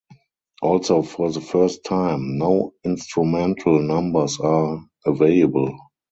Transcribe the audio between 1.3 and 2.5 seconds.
the first time,